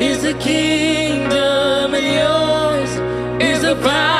is 0.00 0.22
the 0.22 0.34
kingdom 0.34 1.94
and 1.94 2.06
yours 2.20 3.42
is 3.42 3.62
the 3.62 3.76
power. 3.82 4.13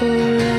forever. 0.00 0.49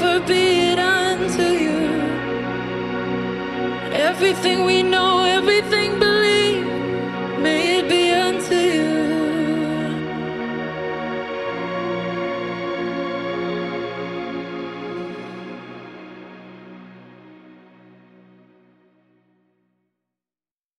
forbid 0.00 0.78
unto 0.78 1.42
you. 1.64 1.78
Everything 4.08 4.64
we 4.64 4.82
know, 4.82 5.24
everything. 5.24 6.15